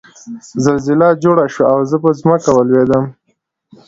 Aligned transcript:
زلزله 0.65 1.07
جوړه 1.23 1.45
شوه 1.53 1.65
او 1.73 1.79
زه 1.89 1.97
په 2.03 2.09
ځمکه 2.19 2.49
ولوېدم 2.53 3.05